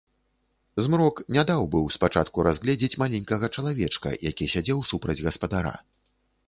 [0.85, 5.75] Змрок не даў быў спачатку разгледзець маленькага чалавечка, які сядзеў супраць гаспадара.